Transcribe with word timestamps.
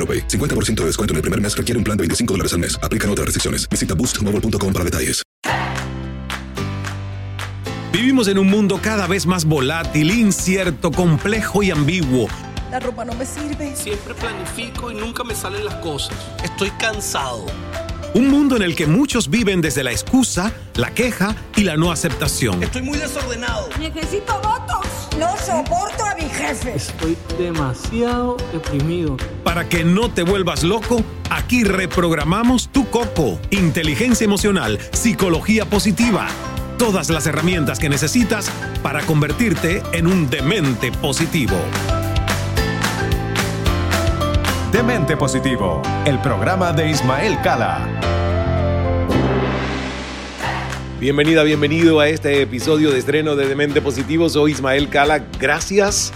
AroPay. 0.00 0.26
50% 0.26 0.76
de 0.80 0.86
descuento 0.86 1.12
en 1.12 1.16
el 1.16 1.22
primer 1.22 1.40
mes 1.40 1.54
requiere 1.54 1.76
un 1.78 1.84
plan 1.84 1.96
de 1.96 2.02
25 2.02 2.34
dólares 2.34 2.54
al 2.54 2.60
mes. 2.60 2.78
Aplican 2.82 3.10
otras 3.10 3.26
restricciones. 3.26 3.68
Visita 3.68 3.94
boostmobile.com 3.94 4.72
para 4.72 4.84
detalles. 4.84 5.22
Vivimos 7.92 8.28
en 8.28 8.38
un 8.38 8.48
mundo 8.48 8.80
cada 8.80 9.06
vez 9.06 9.26
más 9.26 9.44
volátil, 9.44 10.10
incierto, 10.12 10.90
complejo 10.90 11.62
y 11.62 11.70
ambiguo. 11.70 12.28
La 12.70 12.78
ropa 12.78 13.04
no 13.04 13.12
me 13.14 13.26
sirve. 13.26 13.74
Siempre 13.74 14.14
planifico 14.14 14.90
y 14.90 14.94
nunca 14.94 15.24
me 15.24 15.34
salen 15.34 15.64
las 15.64 15.74
cosas. 15.76 16.16
Estoy 16.42 16.70
cansado. 16.78 17.44
Un 18.14 18.28
mundo 18.28 18.56
en 18.56 18.62
el 18.62 18.74
que 18.74 18.86
muchos 18.86 19.28
viven 19.28 19.60
desde 19.60 19.84
la 19.84 19.90
excusa, 19.90 20.52
la 20.74 20.94
queja 20.94 21.36
y 21.56 21.64
la 21.64 21.76
no 21.76 21.92
aceptación. 21.92 22.62
Estoy 22.62 22.82
muy 22.82 22.98
desordenado. 22.98 23.68
Necesito 23.78 24.34
votos. 24.40 24.99
No 25.20 25.36
soporto 25.36 26.02
a 26.02 26.14
mi 26.14 26.22
jefe. 26.30 26.74
Estoy 26.74 27.14
demasiado 27.38 28.38
deprimido. 28.54 29.18
Para 29.44 29.68
que 29.68 29.84
no 29.84 30.10
te 30.10 30.22
vuelvas 30.22 30.62
loco, 30.62 31.02
aquí 31.28 31.62
reprogramamos 31.62 32.70
tu 32.70 32.88
coco. 32.88 33.38
Inteligencia 33.50 34.24
emocional, 34.24 34.78
psicología 34.92 35.66
positiva. 35.66 36.26
Todas 36.78 37.10
las 37.10 37.26
herramientas 37.26 37.78
que 37.78 37.90
necesitas 37.90 38.50
para 38.82 39.02
convertirte 39.02 39.82
en 39.92 40.06
un 40.06 40.30
demente 40.30 40.90
positivo. 40.90 41.56
Demente 44.72 45.18
Positivo, 45.18 45.82
el 46.06 46.18
programa 46.20 46.72
de 46.72 46.88
Ismael 46.88 47.38
Cala. 47.42 48.09
Bienvenida, 51.00 51.42
bienvenido 51.44 51.98
a 52.00 52.10
este 52.10 52.42
episodio 52.42 52.90
de 52.90 52.98
estreno 52.98 53.34
de 53.34 53.48
Demente 53.48 53.80
Positivo. 53.80 54.28
Soy 54.28 54.52
Ismael 54.52 54.90
Cala. 54.90 55.24
Gracias, 55.38 56.12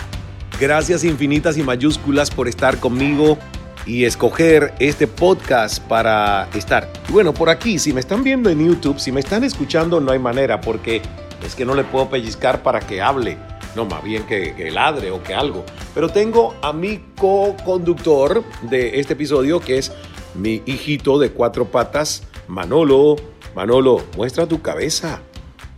gracias 0.60 1.04
infinitas 1.04 1.56
y 1.56 1.62
mayúsculas 1.62 2.30
por 2.30 2.48
estar 2.48 2.78
conmigo 2.78 3.38
y 3.86 4.04
escoger 4.04 4.74
este 4.80 5.06
podcast 5.06 5.82
para 5.84 6.50
estar. 6.54 6.92
Bueno, 7.08 7.32
por 7.32 7.48
aquí, 7.48 7.78
si 7.78 7.94
me 7.94 8.00
están 8.00 8.22
viendo 8.22 8.50
en 8.50 8.62
YouTube, 8.62 9.00
si 9.00 9.10
me 9.10 9.20
están 9.20 9.42
escuchando, 9.42 10.02
no 10.02 10.12
hay 10.12 10.18
manera 10.18 10.60
porque 10.60 11.00
es 11.42 11.54
que 11.54 11.64
no 11.64 11.74
le 11.74 11.84
puedo 11.84 12.10
pellizcar 12.10 12.62
para 12.62 12.80
que 12.80 13.00
hable. 13.00 13.38
No, 13.74 13.86
más 13.86 14.04
bien 14.04 14.24
que, 14.26 14.54
que 14.54 14.70
ladre 14.70 15.10
o 15.10 15.22
que 15.22 15.32
algo. 15.32 15.64
Pero 15.94 16.10
tengo 16.10 16.56
a 16.60 16.74
mi 16.74 17.00
co-conductor 17.16 18.44
de 18.60 19.00
este 19.00 19.14
episodio, 19.14 19.60
que 19.60 19.78
es 19.78 19.92
mi 20.34 20.62
hijito 20.66 21.18
de 21.18 21.30
cuatro 21.30 21.64
patas, 21.64 22.24
Manolo. 22.48 23.33
Manolo, 23.54 24.02
muestra 24.16 24.46
tu 24.46 24.62
cabeza. 24.62 25.20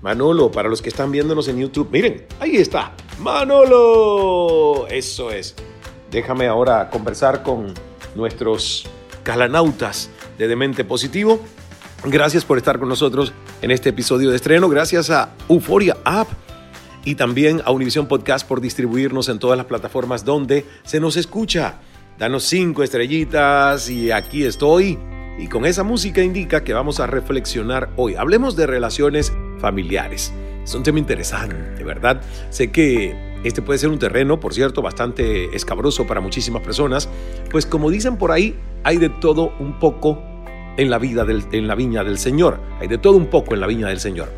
Manolo, 0.03 0.50
para 0.50 0.69
los 0.69 0.82
que 0.82 0.88
están 0.88 1.10
viéndonos 1.10 1.48
en 1.48 1.59
YouTube, 1.59 1.88
miren, 1.91 2.26
ahí 2.41 2.56
está. 2.56 2.92
Manolo. 3.19 4.87
Eso 4.88 5.31
es. 5.31 5.54
Déjame 6.10 6.47
ahora 6.47 6.91
conversar 6.91 7.42
con 7.42 7.75
nuestros 8.14 8.87
calanautas 9.22 10.10
de 10.38 10.48
Demente 10.48 10.84
Positivo. 10.84 11.41
Gracias 12.04 12.44
por 12.44 12.59
estar 12.59 12.78
con 12.78 12.88
nosotros 12.88 13.32
en 13.62 13.70
este 13.70 13.88
episodio 13.88 14.31
de 14.31 14.37
estreno. 14.37 14.69
Gracias 14.69 15.10
a 15.10 15.31
Euforia 15.48 15.97
App 16.04 16.28
y 17.04 17.14
también 17.14 17.62
a 17.64 17.72
Univision 17.72 18.06
Podcast 18.06 18.47
por 18.47 18.60
distribuirnos 18.60 19.28
en 19.28 19.38
todas 19.38 19.56
las 19.56 19.66
plataformas 19.66 20.25
donde 20.25 20.64
se 20.84 21.00
nos 21.00 21.16
escucha. 21.16 21.81
Danos 22.19 22.44
cinco 22.44 22.82
estrellitas 22.82 23.91
y 23.91 24.10
aquí 24.10 24.44
estoy. 24.44 24.98
Y 25.38 25.48
con 25.48 25.66
esa 25.66 25.82
música 25.82 26.22
indica 26.22 26.64
que 26.64 26.72
vamos 26.72 26.98
a 26.98 27.06
reflexionar 27.06 27.91
hoy. 27.97 28.14
Hablemos 28.14 28.56
de 28.56 28.66
relaciones 28.66 29.32
familiares. 29.58 30.32
Es 30.64 30.74
un 30.74 30.82
tema 30.82 30.98
interesante, 30.98 31.84
¿verdad? 31.84 32.22
Sé 32.50 32.70
que 32.70 33.14
este 33.44 33.62
puede 33.62 33.78
ser 33.78 33.91
un 33.91 33.98
terreno, 33.98 34.41
por 34.41 34.54
cierto, 34.54 34.82
bastante 34.82 35.54
escabroso 35.54 36.06
para 36.06 36.20
muchísimas 36.20 36.62
personas, 36.62 37.08
pues 37.50 37.66
como 37.66 37.91
dicen 37.91 38.16
por 38.16 38.32
ahí, 38.32 38.56
hay 38.82 38.96
de 38.96 39.10
todo 39.10 39.52
un 39.60 39.78
poco 39.78 40.19
en 40.76 40.91
la 40.91 40.98
vida 40.98 41.26
en 41.52 41.69
la 41.69 41.75
viña 41.75 42.02
del 42.02 42.19
Señor. 42.19 42.58
Hay 42.80 42.88
de 42.88 42.98
todo 42.98 43.16
un 43.16 43.26
poco 43.26 43.54
en 43.54 43.60
la 43.60 43.66
viña 43.66 43.88
del 43.88 44.00
Señor. 44.00 44.32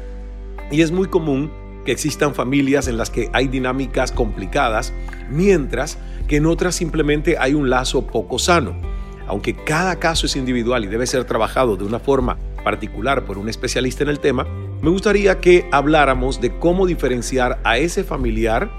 Y 0.71 0.83
es 0.83 0.91
muy 0.91 1.09
común 1.09 1.51
que 1.85 1.93
existan 1.93 2.35
familias 2.35 2.89
en 2.89 2.99
las 2.99 3.09
que 3.09 3.31
hay 3.33 3.49
dinámicas 3.49 4.13
complicadas, 4.13 4.93
mientras 5.31 5.97
que 6.27 6.37
en 6.37 6.47
otras 6.47 6.75
simplemente 6.75 7.37
hay 7.39 7.55
un 7.55 7.71
lazo 7.71 8.07
poco 8.07 8.39
sano. 8.39 8.98
Aunque 9.29 9.55
cada 9.55 9.97
caso 9.97 10.27
es 10.27 10.37
individual 10.37 10.85
y 10.85 10.89
debe 10.89 11.07
ser 11.07 11.25
trabajado 11.25 11.77
de 11.77 11.85
una 11.85 11.99
forma 11.99 12.39
particular 12.65 13.25
por 13.25 13.39
un 13.39 13.49
especialista 13.49 14.03
en 14.03 14.11
el 14.11 14.21
tema, 14.21 14.47
me 14.83 14.91
gustaría 14.91 15.39
que 15.41 15.69
habláramos 15.71 16.41
de 16.41 16.59
cómo 16.59 16.87
diferenciar 16.87 17.61
a 17.65 17.79
ese 17.79 18.05
familiar 18.05 18.71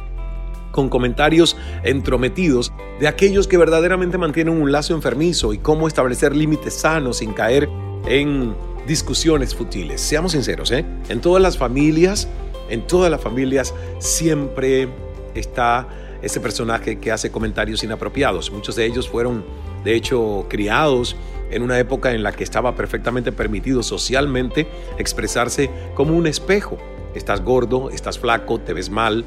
con 0.71 0.89
comentarios 0.89 1.57
entrometidos 1.83 2.71
de 2.99 3.07
aquellos 3.07 3.47
que 3.47 3.57
verdaderamente 3.57 4.17
mantienen 4.17 4.61
un 4.61 4.71
lazo 4.71 4.93
enfermizo 4.93 5.53
y 5.53 5.57
cómo 5.57 5.87
establecer 5.87 6.35
límites 6.35 6.73
sanos 6.73 7.17
sin 7.17 7.33
caer 7.33 7.69
en 8.05 8.55
discusiones 8.87 9.55
futiles. 9.55 10.01
Seamos 10.01 10.33
sinceros, 10.33 10.71
¿eh? 10.71 10.85
En 11.09 11.21
todas 11.21 11.41
las 11.41 11.57
familias, 11.57 12.27
en 12.69 12.85
todas 12.85 13.11
las 13.11 13.21
familias 13.21 13.73
siempre 13.99 14.87
está 15.35 15.87
ese 16.21 16.39
personaje 16.39 16.99
que 16.99 17.11
hace 17.11 17.31
comentarios 17.31 17.83
inapropiados. 17.83 18.51
Muchos 18.51 18.75
de 18.75 18.85
ellos 18.85 19.07
fueron, 19.07 19.43
de 19.83 19.95
hecho, 19.95 20.45
criados 20.49 21.15
en 21.51 21.63
una 21.63 21.79
época 21.79 22.13
en 22.13 22.23
la 22.23 22.31
que 22.31 22.43
estaba 22.43 22.75
perfectamente 22.75 23.31
permitido 23.31 23.83
socialmente 23.83 24.67
expresarse 24.97 25.69
como 25.95 26.15
un 26.15 26.27
espejo. 26.27 26.77
Estás 27.15 27.41
gordo, 27.41 27.89
estás 27.89 28.19
flaco, 28.19 28.59
te 28.59 28.73
ves 28.73 28.89
mal. 28.89 29.25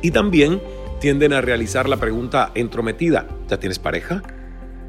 Y 0.00 0.10
también 0.10 0.60
tienden 1.00 1.32
a 1.32 1.40
realizar 1.40 1.88
la 1.88 1.98
pregunta 1.98 2.50
entrometida, 2.54 3.26
¿ya 3.48 3.58
tienes 3.58 3.78
pareja? 3.78 4.22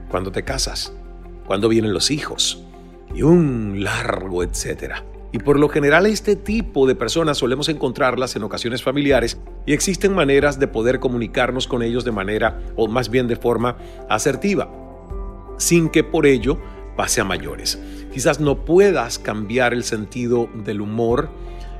¿Cuándo 0.09 0.31
te 0.31 0.43
casas? 0.43 0.93
¿Cuándo 1.45 1.67
vienen 1.67 1.93
los 1.93 2.11
hijos? 2.11 2.63
Y 3.13 3.21
un 3.21 3.83
largo 3.83 4.43
etcétera. 4.43 5.03
Y 5.35 5.39
por 5.39 5.59
lo 5.59 5.67
general 5.67 6.05
este 6.05 6.37
tipo 6.37 6.87
de 6.87 6.95
personas 6.95 7.39
solemos 7.39 7.67
encontrarlas 7.67 8.37
en 8.37 8.43
ocasiones 8.43 8.81
familiares 8.81 9.37
y 9.65 9.73
existen 9.73 10.15
maneras 10.15 10.59
de 10.59 10.69
poder 10.69 11.01
comunicarnos 11.01 11.67
con 11.67 11.83
ellos 11.83 12.05
de 12.05 12.13
manera, 12.13 12.61
o 12.77 12.87
más 12.87 13.09
bien 13.09 13.27
de 13.27 13.35
forma 13.35 13.75
asertiva, 14.09 14.71
sin 15.57 15.89
que 15.89 16.05
por 16.05 16.25
ello 16.25 16.57
pase 16.95 17.19
a 17.19 17.25
mayores. 17.25 17.77
Quizás 18.13 18.39
no 18.39 18.63
puedas 18.63 19.19
cambiar 19.19 19.73
el 19.73 19.83
sentido 19.83 20.47
del 20.63 20.79
humor 20.79 21.27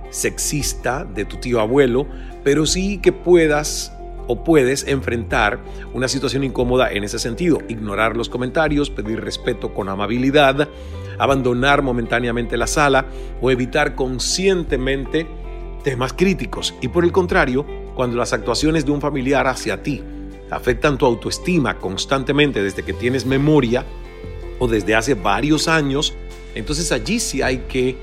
sexista 0.10 1.06
de 1.06 1.24
tu 1.24 1.38
tío 1.38 1.62
abuelo, 1.62 2.08
pero 2.44 2.66
sí 2.66 2.98
que 2.98 3.13
puedas 3.13 3.95
o 4.27 4.44
puedes 4.44 4.88
enfrentar 4.88 5.60
una 5.94 6.07
situación 6.07 6.44
incómoda 6.44 6.92
en 6.92 7.04
ese 7.04 7.19
sentido, 7.19 7.60
ignorar 7.68 8.16
los 8.18 8.30
comentarios, 8.30 8.89
pedir 8.89 9.22
respeto 9.22 9.74
con 9.74 9.89
amabilidad, 9.89 10.69
abandonar 11.18 11.81
momentáneamente 11.81 12.57
la 12.57 12.68
sala 12.68 13.06
o 13.42 13.51
evitar 13.51 13.95
conscientemente 13.95 15.27
temas 15.83 16.13
críticos. 16.13 16.74
Y 16.81 16.88
por 16.88 17.04
el 17.04 17.12
contrario, 17.12 17.66
cuando 17.95 18.18
las 18.18 18.33
actuaciones 18.33 18.86
de 18.86 18.92
un 18.92 19.01
familiar 19.01 19.48
hacia 19.48 19.81
ti 19.81 20.04
afectan 20.51 20.98
tu 20.98 21.06
autoestima 21.06 21.77
constantemente 21.77 22.62
desde 22.62 22.83
que 22.83 22.94
tienes 22.94 23.25
memoria 23.25 23.86
o 24.60 24.68
desde 24.68 24.95
hace 24.95 25.13
varios 25.13 25.68
años, 25.68 26.13
entonces 26.56 26.92
allí 26.92 27.19
sí 27.19 27.42
hay 27.42 27.60
que 27.68 27.98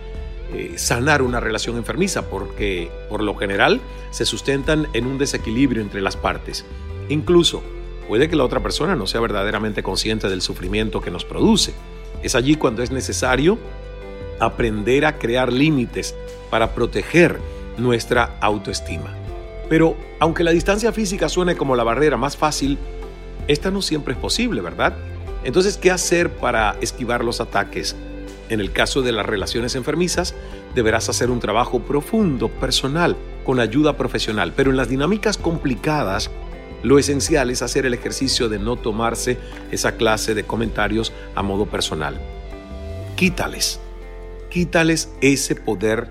eh, 0.54 0.74
sanar 0.76 1.22
una 1.22 1.40
relación 1.40 1.76
enfermiza 1.76 2.28
porque 2.28 2.90
por 3.08 3.22
lo 3.22 3.34
general 3.34 3.80
se 4.10 4.24
sustentan 4.24 4.88
en 4.92 5.06
un 5.06 5.18
desequilibrio 5.18 5.82
entre 5.82 6.00
las 6.00 6.16
partes. 6.16 6.64
Incluso 7.08 7.62
puede 8.08 8.28
que 8.28 8.36
la 8.36 8.44
otra 8.44 8.60
persona 8.60 8.94
no 8.94 9.06
sea 9.06 9.20
verdaderamente 9.20 9.82
consciente 9.82 10.28
del 10.28 10.42
sufrimiento 10.42 11.00
que 11.00 11.10
nos 11.10 11.24
produce. 11.24 11.72
Es 12.22 12.34
allí 12.34 12.56
cuando 12.56 12.82
es 12.82 12.90
necesario 12.90 13.58
aprender 14.40 15.06
a 15.06 15.18
crear 15.18 15.52
límites 15.52 16.14
para 16.50 16.74
proteger 16.74 17.38
nuestra 17.78 18.36
autoestima. 18.40 19.14
Pero 19.68 19.96
aunque 20.20 20.44
la 20.44 20.50
distancia 20.50 20.92
física 20.92 21.28
suene 21.28 21.56
como 21.56 21.76
la 21.76 21.84
barrera 21.84 22.16
más 22.16 22.36
fácil, 22.36 22.78
esta 23.48 23.70
no 23.70 23.80
siempre 23.80 24.14
es 24.14 24.20
posible, 24.20 24.60
¿verdad? 24.60 24.94
Entonces, 25.44 25.76
¿qué 25.76 25.90
hacer 25.90 26.30
para 26.30 26.76
esquivar 26.80 27.24
los 27.24 27.40
ataques 27.40 27.96
en 28.52 28.60
el 28.60 28.70
caso 28.70 29.00
de 29.00 29.12
las 29.12 29.24
relaciones 29.24 29.74
enfermizas, 29.76 30.34
deberás 30.74 31.08
hacer 31.08 31.30
un 31.30 31.40
trabajo 31.40 31.80
profundo, 31.80 32.48
personal, 32.48 33.16
con 33.44 33.60
ayuda 33.60 33.96
profesional. 33.96 34.52
Pero 34.54 34.70
en 34.70 34.76
las 34.76 34.90
dinámicas 34.90 35.38
complicadas, 35.38 36.30
lo 36.82 36.98
esencial 36.98 37.48
es 37.48 37.62
hacer 37.62 37.86
el 37.86 37.94
ejercicio 37.94 38.50
de 38.50 38.58
no 38.58 38.76
tomarse 38.76 39.38
esa 39.70 39.96
clase 39.96 40.34
de 40.34 40.44
comentarios 40.44 41.14
a 41.34 41.42
modo 41.42 41.64
personal. 41.64 42.20
Quítales, 43.16 43.80
quítales 44.50 45.10
ese 45.22 45.54
poder 45.54 46.10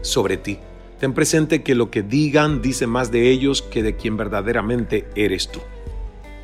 sobre 0.00 0.36
ti. 0.36 0.60
Ten 1.00 1.12
presente 1.12 1.64
que 1.64 1.74
lo 1.74 1.90
que 1.90 2.02
digan 2.02 2.62
dice 2.62 2.86
más 2.86 3.10
de 3.10 3.30
ellos 3.30 3.62
que 3.62 3.82
de 3.82 3.96
quien 3.96 4.16
verdaderamente 4.16 5.08
eres 5.16 5.50
tú. 5.50 5.60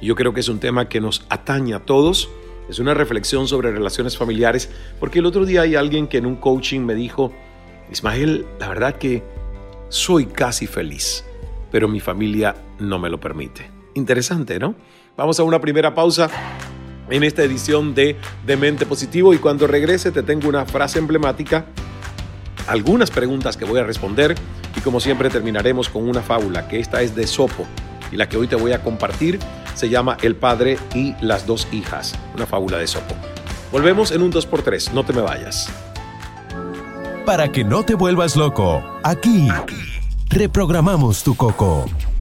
Yo 0.02 0.16
creo 0.16 0.34
que 0.34 0.40
es 0.40 0.48
un 0.48 0.58
tema 0.58 0.88
que 0.88 1.00
nos 1.00 1.24
atañe 1.28 1.74
a 1.74 1.80
todos 1.80 2.30
es 2.70 2.78
una 2.78 2.94
reflexión 2.94 3.48
sobre 3.48 3.72
relaciones 3.72 4.16
familiares, 4.16 4.70
porque 5.00 5.18
el 5.18 5.26
otro 5.26 5.44
día 5.44 5.62
hay 5.62 5.74
alguien 5.74 6.06
que 6.06 6.18
en 6.18 6.26
un 6.26 6.36
coaching 6.36 6.80
me 6.80 6.94
dijo, 6.94 7.32
Ismael, 7.90 8.46
la 8.60 8.68
verdad 8.68 8.96
que 8.96 9.24
soy 9.88 10.26
casi 10.26 10.68
feliz, 10.68 11.24
pero 11.72 11.88
mi 11.88 11.98
familia 11.98 12.54
no 12.78 13.00
me 13.00 13.10
lo 13.10 13.18
permite. 13.18 13.68
Interesante, 13.94 14.60
¿no? 14.60 14.76
Vamos 15.16 15.40
a 15.40 15.42
una 15.42 15.60
primera 15.60 15.96
pausa 15.96 16.30
en 17.10 17.24
esta 17.24 17.42
edición 17.42 17.92
de 17.92 18.14
Demente 18.46 18.86
Positivo 18.86 19.34
y 19.34 19.38
cuando 19.38 19.66
regrese 19.66 20.12
te 20.12 20.22
tengo 20.22 20.48
una 20.48 20.64
frase 20.64 21.00
emblemática, 21.00 21.66
algunas 22.68 23.10
preguntas 23.10 23.56
que 23.56 23.64
voy 23.64 23.80
a 23.80 23.84
responder 23.84 24.36
y 24.76 24.80
como 24.80 25.00
siempre 25.00 25.28
terminaremos 25.28 25.88
con 25.88 26.08
una 26.08 26.22
fábula, 26.22 26.68
que 26.68 26.78
esta 26.78 27.02
es 27.02 27.16
de 27.16 27.26
Sopo 27.26 27.66
y 28.12 28.16
la 28.16 28.28
que 28.28 28.36
hoy 28.36 28.46
te 28.46 28.54
voy 28.54 28.72
a 28.72 28.82
compartir 28.84 29.40
se 29.80 29.88
llama 29.88 30.18
El 30.20 30.36
padre 30.36 30.78
y 30.94 31.14
las 31.22 31.46
dos 31.46 31.66
hijas, 31.72 32.14
una 32.34 32.46
fábula 32.46 32.76
de 32.76 32.86
Sopo. 32.86 33.14
Volvemos 33.72 34.12
en 34.12 34.20
un 34.20 34.30
2x3, 34.30 34.92
no 34.92 35.04
te 35.04 35.14
me 35.14 35.22
vayas. 35.22 35.70
Para 37.24 37.50
que 37.50 37.64
no 37.64 37.82
te 37.82 37.94
vuelvas 37.94 38.36
loco, 38.36 38.84
aquí, 39.02 39.48
reprogramamos 40.28 41.22
tu 41.22 41.34
coco 41.34 41.86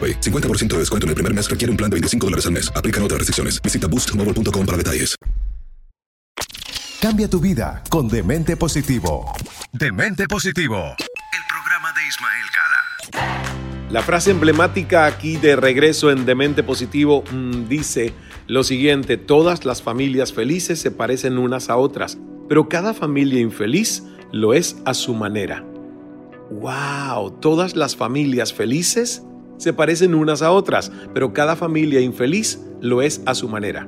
50% 0.00 0.68
de 0.68 0.78
descuento 0.78 1.06
en 1.06 1.10
el 1.10 1.14
primer 1.14 1.34
mes 1.34 1.48
requiere 1.48 1.70
un 1.70 1.76
plan 1.76 1.90
de 1.90 1.96
25 1.96 2.26
dólares 2.26 2.46
al 2.46 2.52
mes. 2.52 2.72
Aplican 2.74 3.02
otras 3.02 3.18
restricciones. 3.18 3.60
Visita 3.62 3.86
boostmobile.com 3.86 4.66
para 4.66 4.78
detalles. 4.78 5.16
Cambia 7.04 7.28
tu 7.28 7.38
vida 7.38 7.84
con 7.90 8.08
Demente 8.08 8.56
Positivo. 8.56 9.30
Demente 9.72 10.26
Positivo. 10.26 10.96
El 10.98 11.42
programa 11.50 11.92
de 11.92 12.00
Ismael 12.08 12.46
Cala. 12.54 13.90
La 13.90 14.02
frase 14.02 14.30
emblemática 14.30 15.04
aquí 15.04 15.36
de 15.36 15.54
regreso 15.54 16.10
en 16.10 16.24
Demente 16.24 16.62
Positivo 16.62 17.22
mmm, 17.30 17.68
dice 17.68 18.14
lo 18.46 18.64
siguiente, 18.64 19.18
todas 19.18 19.66
las 19.66 19.82
familias 19.82 20.32
felices 20.32 20.80
se 20.80 20.90
parecen 20.90 21.36
unas 21.36 21.68
a 21.68 21.76
otras, 21.76 22.18
pero 22.48 22.70
cada 22.70 22.94
familia 22.94 23.40
infeliz 23.40 24.02
lo 24.32 24.54
es 24.54 24.76
a 24.86 24.94
su 24.94 25.14
manera. 25.14 25.62
¡Wow! 26.50 27.38
Todas 27.40 27.76
las 27.76 27.96
familias 27.96 28.54
felices 28.54 29.22
se 29.58 29.72
parecen 29.72 30.14
unas 30.14 30.42
a 30.42 30.50
otras, 30.50 30.90
pero 31.12 31.32
cada 31.32 31.56
familia 31.56 32.00
infeliz 32.00 32.60
lo 32.80 33.02
es 33.02 33.22
a 33.26 33.34
su 33.34 33.48
manera. 33.48 33.86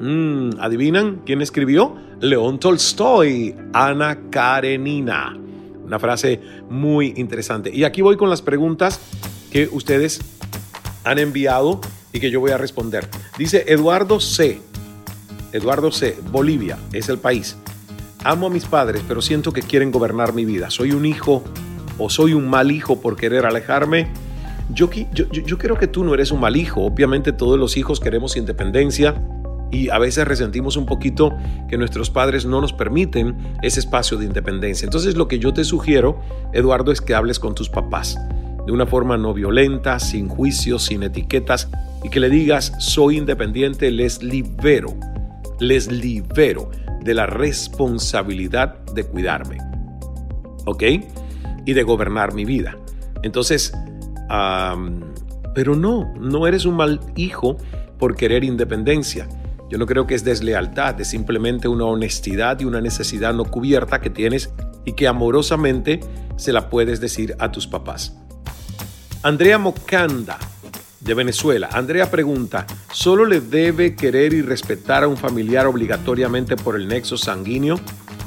Mm, 0.00 0.58
¿Adivinan 0.58 1.22
quién 1.24 1.42
escribió? 1.42 1.94
León 2.20 2.58
Tolstoy, 2.58 3.54
Ana 3.72 4.18
Karenina. 4.30 5.38
Una 5.84 5.98
frase 5.98 6.40
muy 6.68 7.14
interesante. 7.16 7.70
Y 7.72 7.84
aquí 7.84 8.02
voy 8.02 8.16
con 8.16 8.30
las 8.30 8.42
preguntas 8.42 9.00
que 9.50 9.68
ustedes 9.70 10.20
han 11.04 11.18
enviado 11.18 11.80
y 12.12 12.20
que 12.20 12.30
yo 12.30 12.40
voy 12.40 12.52
a 12.52 12.58
responder. 12.58 13.08
Dice 13.38 13.64
Eduardo 13.68 14.20
C. 14.20 14.60
Eduardo 15.52 15.92
C. 15.92 16.16
Bolivia 16.30 16.78
es 16.92 17.08
el 17.08 17.18
país. 17.18 17.56
Amo 18.24 18.46
a 18.46 18.50
mis 18.50 18.64
padres, 18.64 19.02
pero 19.06 19.20
siento 19.20 19.52
que 19.52 19.62
quieren 19.62 19.90
gobernar 19.90 20.32
mi 20.32 20.44
vida. 20.44 20.70
Soy 20.70 20.92
un 20.92 21.04
hijo 21.04 21.42
o 21.98 22.08
soy 22.08 22.34
un 22.34 22.48
mal 22.48 22.70
hijo 22.70 23.00
por 23.00 23.16
querer 23.16 23.46
alejarme 23.46 24.08
yo, 24.74 24.90
yo, 25.12 25.58
creo 25.58 25.76
que 25.76 25.86
tú 25.86 26.04
no 26.04 26.14
eres 26.14 26.30
un 26.30 26.40
mal 26.40 26.56
hijo. 26.56 26.82
Obviamente 26.82 27.32
todos 27.32 27.58
los 27.58 27.76
hijos 27.76 28.00
queremos 28.00 28.36
independencia 28.36 29.22
y 29.70 29.88
a 29.88 29.98
veces 29.98 30.26
resentimos 30.26 30.76
un 30.76 30.86
poquito 30.86 31.32
que 31.68 31.78
nuestros 31.78 32.10
padres 32.10 32.44
no 32.44 32.60
nos 32.60 32.72
permiten 32.72 33.36
ese 33.62 33.80
espacio 33.80 34.18
de 34.18 34.26
independencia. 34.26 34.84
Entonces 34.84 35.16
lo 35.16 35.28
que 35.28 35.38
yo 35.38 35.52
te 35.52 35.64
sugiero, 35.64 36.20
Eduardo, 36.52 36.92
es 36.92 37.00
que 37.00 37.14
hables 37.14 37.38
con 37.38 37.54
tus 37.54 37.68
papás 37.68 38.18
de 38.66 38.72
una 38.72 38.86
forma 38.86 39.16
no 39.16 39.34
violenta, 39.34 39.98
sin 39.98 40.28
juicios, 40.28 40.84
sin 40.84 41.02
etiquetas 41.02 41.68
y 42.04 42.10
que 42.10 42.20
le 42.20 42.30
digas, 42.30 42.72
soy 42.78 43.16
independiente, 43.16 43.90
les 43.90 44.22
libero, 44.22 44.94
les 45.58 45.90
libero 45.90 46.70
de 47.02 47.14
la 47.14 47.26
responsabilidad 47.26 48.84
de 48.94 49.04
cuidarme, 49.04 49.58
¿ok? 50.66 50.82
Y 51.64 51.72
de 51.72 51.82
gobernar 51.82 52.34
mi 52.34 52.44
vida. 52.44 52.76
Entonces, 53.22 53.72
pero 55.54 55.76
no, 55.76 56.12
no 56.18 56.46
eres 56.46 56.64
un 56.64 56.76
mal 56.76 57.00
hijo 57.16 57.56
por 57.98 58.16
querer 58.16 58.44
independencia. 58.44 59.28
Yo 59.70 59.78
no 59.78 59.86
creo 59.86 60.06
que 60.06 60.14
es 60.14 60.24
deslealtad, 60.24 61.00
es 61.00 61.08
simplemente 61.08 61.68
una 61.68 61.84
honestidad 61.84 62.60
y 62.60 62.64
una 62.64 62.80
necesidad 62.80 63.32
no 63.32 63.44
cubierta 63.44 64.00
que 64.00 64.10
tienes 64.10 64.52
y 64.84 64.92
que 64.92 65.08
amorosamente 65.08 66.00
se 66.36 66.52
la 66.52 66.68
puedes 66.68 67.00
decir 67.00 67.34
a 67.38 67.50
tus 67.52 67.66
papás. 67.66 68.14
Andrea 69.22 69.58
Mocanda, 69.58 70.38
de 71.04 71.14
Venezuela. 71.14 71.68
Andrea 71.72 72.10
pregunta, 72.10 72.66
¿solo 72.92 73.24
le 73.24 73.40
debe 73.40 73.96
querer 73.96 74.32
y 74.32 74.42
respetar 74.42 75.02
a 75.04 75.08
un 75.08 75.16
familiar 75.16 75.66
obligatoriamente 75.66 76.56
por 76.56 76.76
el 76.76 76.86
nexo 76.88 77.16
sanguíneo? 77.16 77.78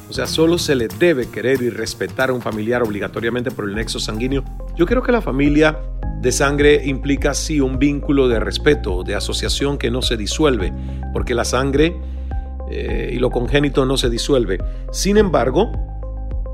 O 0.09 0.13
sea, 0.13 0.27
solo 0.27 0.57
se 0.57 0.75
le 0.75 0.87
debe 0.87 1.29
querer 1.29 1.61
y 1.61 1.69
respetar 1.69 2.29
a 2.29 2.33
un 2.33 2.41
familiar 2.41 2.83
obligatoriamente 2.83 3.49
por 3.49 3.65
el 3.65 3.75
nexo 3.75 3.99
sanguíneo. 3.99 4.43
Yo 4.75 4.85
creo 4.85 5.01
que 5.01 5.11
la 5.11 5.21
familia 5.21 5.79
de 6.21 6.31
sangre 6.31 6.81
implica 6.85 7.33
sí 7.33 7.59
un 7.59 7.77
vínculo 7.77 8.27
de 8.27 8.39
respeto, 8.39 9.03
de 9.03 9.15
asociación 9.15 9.77
que 9.77 9.91
no 9.91 10.01
se 10.01 10.17
disuelve, 10.17 10.73
porque 11.13 11.35
la 11.35 11.45
sangre 11.45 11.95
eh, 12.69 13.11
y 13.13 13.19
lo 13.19 13.29
congénito 13.29 13.85
no 13.85 13.97
se 13.97 14.09
disuelve. 14.09 14.59
Sin 14.91 15.17
embargo, 15.17 15.71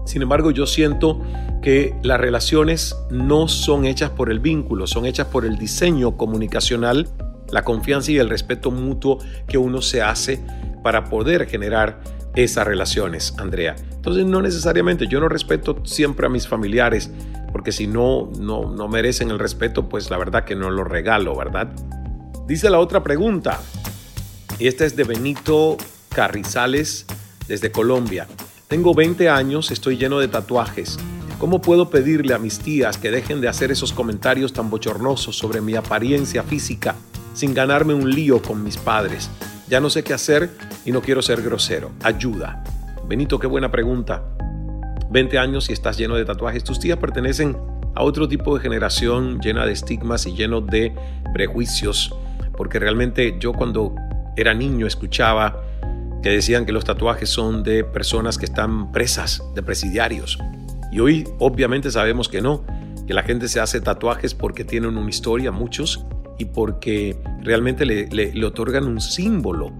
sin 0.05 0.21
embargo, 0.21 0.51
yo 0.51 0.65
siento 0.65 1.21
que 1.61 1.95
las 2.01 2.19
relaciones 2.19 2.95
no 3.09 3.47
son 3.47 3.85
hechas 3.85 4.09
por 4.09 4.31
el 4.31 4.39
vínculo, 4.39 4.87
son 4.87 5.05
hechas 5.05 5.27
por 5.27 5.45
el 5.45 5.57
diseño 5.57 6.17
comunicacional, 6.17 7.07
la 7.51 7.63
confianza 7.63 8.11
y 8.11 8.17
el 8.17 8.29
respeto 8.29 8.71
mutuo 8.71 9.19
que 9.47 9.57
uno 9.57 9.81
se 9.81 10.01
hace 10.01 10.41
para 10.83 11.05
poder 11.05 11.47
generar 11.47 12.01
esas 12.35 12.65
relaciones, 12.65 13.35
Andrea. 13.37 13.75
Entonces, 13.93 14.25
no 14.25 14.41
necesariamente, 14.41 15.07
yo 15.07 15.19
no 15.19 15.29
respeto 15.29 15.77
siempre 15.83 16.25
a 16.25 16.29
mis 16.29 16.47
familiares, 16.47 17.11
porque 17.51 17.71
si 17.71 17.87
no, 17.87 18.29
no, 18.39 18.69
no 18.69 18.87
merecen 18.87 19.29
el 19.29 19.39
respeto, 19.39 19.89
pues 19.89 20.09
la 20.09 20.17
verdad 20.17 20.45
que 20.45 20.55
no 20.55 20.69
lo 20.69 20.83
regalo, 20.83 21.35
¿verdad? 21.35 21.69
Dice 22.47 22.69
la 22.69 22.79
otra 22.79 23.03
pregunta, 23.03 23.61
y 24.59 24.67
esta 24.67 24.85
es 24.85 24.95
de 24.95 25.03
Benito 25.03 25.77
Carrizales 26.09 27.05
desde 27.47 27.71
Colombia. 27.71 28.27
Tengo 28.67 28.93
20 28.93 29.29
años, 29.29 29.71
estoy 29.71 29.97
lleno 29.97 30.19
de 30.19 30.27
tatuajes. 30.27 30.97
¿Cómo 31.39 31.61
puedo 31.61 31.89
pedirle 31.89 32.33
a 32.33 32.37
mis 32.37 32.59
tías 32.59 32.97
que 32.97 33.09
dejen 33.09 33.41
de 33.41 33.47
hacer 33.47 33.71
esos 33.71 33.91
comentarios 33.91 34.53
tan 34.53 34.69
bochornosos 34.69 35.35
sobre 35.35 35.59
mi 35.59 35.75
apariencia 35.75 36.43
física 36.43 36.95
sin 37.33 37.53
ganarme 37.53 37.93
un 37.93 38.09
lío 38.09 38.41
con 38.41 38.63
mis 38.63 38.77
padres? 38.77 39.29
Ya 39.67 39.79
no 39.79 39.89
sé 39.89 40.03
qué 40.03 40.13
hacer 40.13 40.51
y 40.85 40.91
no 40.91 41.01
quiero 41.01 41.21
ser 41.21 41.41
grosero. 41.41 41.91
Ayuda. 42.03 42.63
Benito, 43.07 43.39
qué 43.39 43.47
buena 43.47 43.71
pregunta. 43.71 44.21
20 45.11 45.37
años 45.37 45.69
y 45.69 45.73
estás 45.73 45.97
lleno 45.97 46.15
de 46.15 46.25
tatuajes. 46.25 46.63
Tus 46.63 46.79
tías 46.79 46.97
pertenecen 46.97 47.57
a 47.95 48.03
otro 48.03 48.27
tipo 48.27 48.55
de 48.55 48.61
generación 48.61 49.39
llena 49.39 49.65
de 49.65 49.73
estigmas 49.73 50.25
y 50.25 50.33
lleno 50.33 50.61
de 50.61 50.93
prejuicios. 51.33 52.15
Porque 52.55 52.79
realmente 52.79 53.35
yo 53.39 53.53
cuando 53.53 53.93
era 54.37 54.53
niño 54.53 54.87
escuchaba 54.87 55.61
que 56.23 56.29
decían 56.29 56.65
que 56.65 56.71
los 56.71 56.85
tatuajes 56.85 57.29
son 57.29 57.63
de 57.63 57.83
personas 57.83 58.37
que 58.37 58.45
están 58.45 58.91
presas, 58.91 59.43
de 59.55 59.63
presidiarios. 59.63 60.37
Y 60.91 60.99
hoy 60.99 61.27
obviamente 61.39 61.89
sabemos 61.89 62.29
que 62.29 62.41
no, 62.41 62.63
que 63.07 63.13
la 63.13 63.23
gente 63.23 63.47
se 63.47 63.59
hace 63.59 63.81
tatuajes 63.81 64.33
porque 64.33 64.63
tienen 64.63 64.97
una 64.97 65.09
historia, 65.09 65.51
muchos, 65.51 66.05
y 66.37 66.45
porque 66.45 67.17
realmente 67.41 67.85
le, 67.85 68.45
otorgan 68.45 68.85
un 68.85 69.01
símbolo 69.01 69.71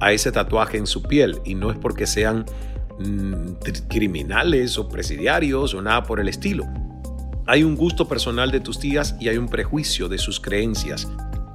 a 0.00 0.12
ese 0.12 0.32
tatuaje 0.32 0.78
en 0.78 0.86
su 0.86 1.02
piel, 1.02 1.40
y 1.44 1.54
no 1.54 1.70
es 1.70 1.76
porque 1.76 2.06
sean 2.06 2.46
mm, 3.00 3.54
criminales 3.88 4.78
o 4.78 4.88
presidiarios 4.88 5.74
o 5.74 5.82
nada 5.82 6.02
por 6.02 6.20
el 6.20 6.28
estilo. 6.28 6.66
Hay 7.46 7.64
un 7.64 7.76
gusto 7.76 8.06
personal 8.06 8.50
de 8.50 8.60
tus 8.60 8.78
tías 8.78 9.16
y 9.18 9.28
hay 9.28 9.36
un 9.36 9.48
prejuicio 9.48 10.08
de 10.08 10.18
sus 10.18 10.38
creencias 10.38 11.08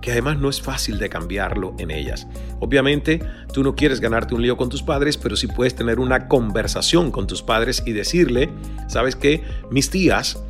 que 0.05 0.11
además 0.11 0.37
no 0.37 0.49
es 0.49 0.61
fácil 0.61 0.99
de 0.99 1.09
cambiarlo 1.09 1.73
en 1.79 1.89
ellas. 1.89 2.27
Obviamente, 2.59 3.19
tú 3.51 3.63
no 3.63 3.73
quieres 3.73 3.99
ganarte 3.99 4.35
un 4.35 4.41
lío 4.43 4.55
con 4.55 4.69
tus 4.69 4.83
padres, 4.83 5.17
pero 5.17 5.35
sí 5.35 5.47
puedes 5.47 5.73
tener 5.73 5.99
una 5.99 6.27
conversación 6.27 7.09
con 7.09 7.25
tus 7.25 7.41
padres 7.41 7.81
y 7.87 7.91
decirle, 7.91 8.51
sabes 8.87 9.15
que 9.15 9.43
mis 9.71 9.89
tías 9.89 10.43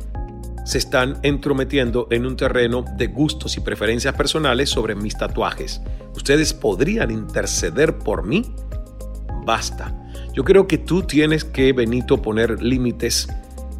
se 0.66 0.76
están 0.76 1.18
entrometiendo 1.22 2.06
en 2.10 2.26
un 2.26 2.36
terreno 2.36 2.84
de 2.98 3.06
gustos 3.06 3.56
y 3.56 3.60
preferencias 3.60 4.14
personales 4.14 4.68
sobre 4.68 4.94
mis 4.94 5.16
tatuajes. 5.16 5.80
¿Ustedes 6.14 6.52
podrían 6.52 7.10
interceder 7.10 7.96
por 7.96 8.26
mí? 8.26 8.44
Basta. 9.46 9.94
Yo 10.36 10.44
creo 10.44 10.68
que 10.68 10.76
tú 10.76 11.02
tienes 11.02 11.44
que, 11.44 11.72
Benito, 11.72 12.20
poner 12.20 12.62
límites 12.62 13.26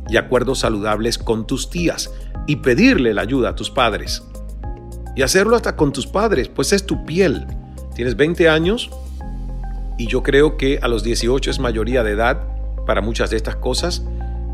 y 0.08 0.16
acuerdos 0.16 0.60
saludables 0.60 1.18
con 1.18 1.46
tus 1.46 1.68
tías 1.68 2.10
y 2.46 2.56
pedirle 2.56 3.12
la 3.12 3.20
ayuda 3.20 3.50
a 3.50 3.54
tus 3.54 3.70
padres 3.70 4.22
y 5.14 5.20
hacerlo 5.20 5.54
hasta 5.54 5.76
con 5.76 5.92
tus 5.92 6.06
padres, 6.06 6.48
pues 6.48 6.72
es 6.72 6.86
tu 6.86 7.04
piel. 7.04 7.46
Tienes 7.94 8.16
20 8.16 8.48
años 8.48 8.90
y 9.98 10.06
yo 10.06 10.22
creo 10.22 10.56
que 10.56 10.78
a 10.80 10.88
los 10.88 11.04
18 11.04 11.50
es 11.50 11.58
mayoría 11.58 12.02
de 12.02 12.12
edad 12.12 12.42
para 12.86 13.02
muchas 13.02 13.28
de 13.28 13.36
estas 13.36 13.56
cosas, 13.56 14.02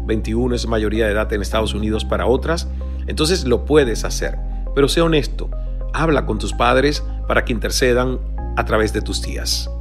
21 0.06 0.56
es 0.56 0.66
mayoría 0.66 1.06
de 1.06 1.12
edad 1.12 1.32
en 1.32 1.40
Estados 1.40 1.72
Unidos 1.72 2.04
para 2.04 2.26
otras, 2.26 2.66
entonces 3.06 3.44
lo 3.44 3.64
puedes 3.64 4.04
hacer, 4.04 4.38
pero 4.74 4.88
sé 4.88 5.02
honesto, 5.02 5.50
habla 5.92 6.26
con 6.26 6.40
tus 6.40 6.52
padres 6.52 7.04
para 7.28 7.44
que 7.44 7.52
intercedan 7.52 8.18
a 8.56 8.64
través 8.64 8.92
de 8.92 9.02
tus 9.02 9.22
tías. 9.22 9.71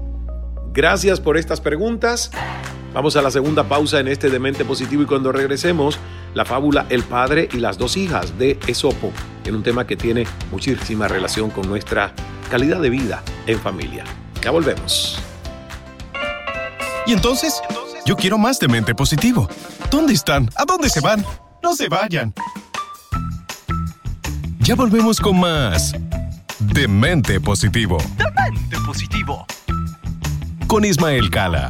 Gracias 0.73 1.19
por 1.19 1.37
estas 1.37 1.59
preguntas. 1.59 2.31
Vamos 2.93 3.17
a 3.17 3.21
la 3.21 3.29
segunda 3.29 3.65
pausa 3.65 3.99
en 3.99 4.07
este 4.07 4.29
Demente 4.29 4.63
Positivo 4.63 5.03
y 5.03 5.05
cuando 5.05 5.31
regresemos, 5.31 5.99
la 6.33 6.45
fábula 6.45 6.85
El 6.89 7.03
Padre 7.03 7.49
y 7.51 7.57
las 7.57 7.77
dos 7.77 7.97
hijas 7.97 8.37
de 8.37 8.57
Esopo, 8.67 9.11
en 9.45 9.55
un 9.55 9.63
tema 9.63 9.85
que 9.85 9.97
tiene 9.97 10.25
muchísima 10.49 11.09
relación 11.09 11.49
con 11.49 11.67
nuestra 11.67 12.13
calidad 12.49 12.79
de 12.79 12.89
vida 12.89 13.21
en 13.47 13.59
familia. 13.59 14.05
Ya 14.41 14.51
volvemos. 14.51 15.19
Y 17.05 17.13
entonces, 17.13 17.61
yo 18.05 18.15
quiero 18.15 18.37
más 18.37 18.59
Demente 18.59 18.95
Positivo. 18.95 19.49
¿Dónde 19.89 20.13
están? 20.13 20.49
¿A 20.55 20.63
dónde 20.65 20.89
se 20.89 21.01
van? 21.01 21.25
No 21.61 21.73
se 21.75 21.89
vayan. 21.89 22.33
Ya 24.59 24.75
volvemos 24.75 25.19
con 25.19 25.37
más 25.37 25.93
Demente 26.59 27.41
Positivo. 27.41 27.97
Demente 28.17 28.77
Positivo. 28.85 29.45
Con 30.71 30.85
Ismael 30.85 31.29
Cala 31.29 31.69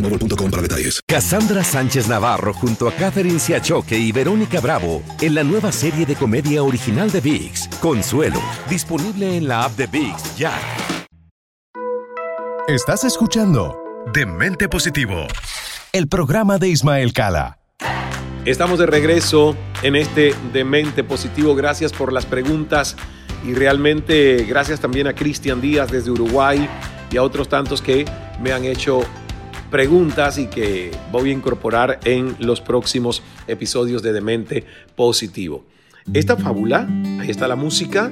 para 0.01 0.61
detalles. 0.61 1.01
Cassandra 1.07 1.63
Sánchez 1.63 2.07
Navarro 2.07 2.53
junto 2.53 2.87
a 2.87 2.93
Catherine 2.93 3.39
Siachoque 3.39 3.97
y 3.97 4.11
Verónica 4.11 4.59
Bravo 4.59 5.03
en 5.21 5.35
la 5.35 5.43
nueva 5.43 5.71
serie 5.71 6.05
de 6.05 6.15
comedia 6.15 6.63
original 6.63 7.11
de 7.11 7.21
VIX, 7.21 7.67
Consuelo, 7.79 8.41
disponible 8.69 9.37
en 9.37 9.47
la 9.47 9.65
app 9.65 9.75
de 9.77 9.87
VIX 9.87 10.37
ya. 10.37 10.53
Estás 12.67 13.03
escuchando 13.03 13.77
Demente 14.13 14.69
Positivo, 14.69 15.27
el 15.93 16.07
programa 16.07 16.57
de 16.57 16.69
Ismael 16.69 17.13
Cala. 17.13 17.57
Estamos 18.45 18.79
de 18.79 18.87
regreso 18.87 19.55
en 19.83 19.95
este 19.95 20.33
Demente 20.51 21.03
Positivo. 21.03 21.53
Gracias 21.53 21.91
por 21.91 22.11
las 22.11 22.25
preguntas 22.25 22.95
y 23.45 23.53
realmente 23.53 24.45
gracias 24.47 24.79
también 24.79 25.07
a 25.07 25.13
Cristian 25.13 25.61
Díaz 25.61 25.91
desde 25.91 26.11
Uruguay 26.11 26.67
y 27.11 27.17
a 27.17 27.23
otros 27.23 27.49
tantos 27.49 27.81
que 27.81 28.05
me 28.41 28.51
han 28.51 28.65
hecho 28.65 29.01
preguntas 29.71 30.37
y 30.37 30.47
que 30.47 30.91
voy 31.11 31.29
a 31.29 31.33
incorporar 31.33 31.99
en 32.03 32.35
los 32.39 32.61
próximos 32.61 33.23
episodios 33.47 34.03
de 34.03 34.13
Demente 34.13 34.65
Positivo. 34.95 35.63
Esta 36.13 36.35
fábula, 36.35 36.87
ahí 37.19 37.29
está 37.29 37.47
la 37.47 37.55
música, 37.55 38.11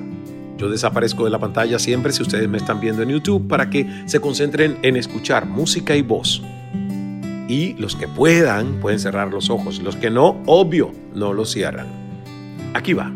Yo 0.58 0.70
desaparezco 0.70 1.24
de 1.24 1.30
la 1.30 1.40
pantalla 1.40 1.80
siempre 1.80 2.12
si 2.12 2.22
ustedes 2.22 2.50
me 2.50 2.58
están 2.58 2.82
viendo 2.82 3.02
en 3.02 3.10
YouTube 3.10 3.48
para 3.48 3.70
que 3.70 3.88
se 4.08 4.20
concentren 4.20 4.78
en 4.82 4.98
escuchar 4.98 5.46
música 5.46 5.96
y 5.96 6.02
voz. 6.02 6.42
Y 7.48 7.76
los 7.76 7.96
que 7.96 8.10
puedan 8.10 8.82
pueden 8.82 9.00
cerrar 9.00 9.30
los 9.30 9.50
ojos, 9.50 9.82
los 9.82 9.96
que 9.96 10.10
no, 10.10 10.42
obvio, 10.48 10.92
no 11.16 11.32
los 11.32 11.52
cierran. 11.52 11.88
Aquí 12.74 12.92
va. 12.94 13.12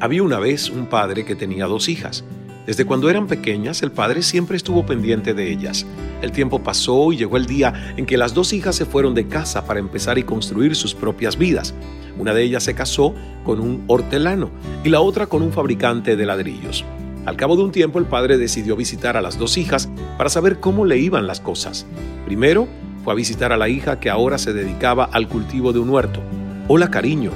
Había 0.00 0.22
una 0.22 0.38
vez 0.38 0.70
un 0.70 0.86
padre 0.86 1.24
que 1.24 1.34
tenía 1.34 1.66
dos 1.66 1.88
hijas. 1.88 2.24
Desde 2.68 2.84
cuando 2.84 3.08
eran 3.08 3.26
pequeñas, 3.26 3.82
el 3.82 3.92
padre 3.92 4.20
siempre 4.20 4.58
estuvo 4.58 4.84
pendiente 4.84 5.32
de 5.32 5.50
ellas. 5.50 5.86
El 6.20 6.32
tiempo 6.32 6.62
pasó 6.62 7.10
y 7.12 7.16
llegó 7.16 7.38
el 7.38 7.46
día 7.46 7.94
en 7.96 8.04
que 8.04 8.18
las 8.18 8.34
dos 8.34 8.52
hijas 8.52 8.76
se 8.76 8.84
fueron 8.84 9.14
de 9.14 9.26
casa 9.26 9.64
para 9.64 9.80
empezar 9.80 10.18
y 10.18 10.22
construir 10.24 10.76
sus 10.76 10.94
propias 10.94 11.38
vidas. 11.38 11.72
Una 12.18 12.34
de 12.34 12.42
ellas 12.42 12.64
se 12.64 12.74
casó 12.74 13.14
con 13.42 13.60
un 13.60 13.84
hortelano 13.86 14.50
y 14.84 14.90
la 14.90 15.00
otra 15.00 15.28
con 15.28 15.40
un 15.40 15.50
fabricante 15.50 16.14
de 16.14 16.26
ladrillos. 16.26 16.84
Al 17.24 17.38
cabo 17.38 17.56
de 17.56 17.62
un 17.62 17.72
tiempo 17.72 17.98
el 18.00 18.04
padre 18.04 18.36
decidió 18.36 18.76
visitar 18.76 19.16
a 19.16 19.22
las 19.22 19.38
dos 19.38 19.56
hijas 19.56 19.88
para 20.18 20.28
saber 20.28 20.60
cómo 20.60 20.84
le 20.84 20.98
iban 20.98 21.26
las 21.26 21.40
cosas. 21.40 21.86
Primero 22.26 22.68
fue 23.02 23.14
a 23.14 23.16
visitar 23.16 23.50
a 23.50 23.56
la 23.56 23.70
hija 23.70 23.98
que 23.98 24.10
ahora 24.10 24.36
se 24.36 24.52
dedicaba 24.52 25.08
al 25.10 25.26
cultivo 25.26 25.72
de 25.72 25.78
un 25.78 25.88
huerto. 25.88 26.20
Hola 26.68 26.90
cariño, 26.90 27.30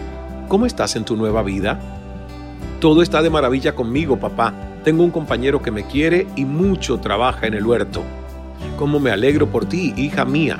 ¿cómo 0.49 0.67
estás 0.67 0.95
en 0.95 1.07
tu 1.07 1.17
nueva 1.17 1.43
vida? 1.43 1.81
Todo 2.81 3.01
está 3.01 3.23
de 3.23 3.31
maravilla 3.31 3.75
conmigo, 3.75 4.21
papá. 4.21 4.69
Tengo 4.85 5.05
un 5.05 5.11
compañero 5.11 5.63
que 5.63 5.71
me 5.71 5.87
quiere 5.87 6.27
y 6.35 6.45
mucho 6.45 6.99
trabaja 6.99 7.47
en 7.47 7.55
el 7.55 7.65
huerto. 7.65 8.03
Cómo 8.77 8.99
me 8.99 9.11
alegro 9.11 9.49
por 9.49 9.67
ti, 9.67 9.95
hija 9.97 10.25
mía. 10.25 10.59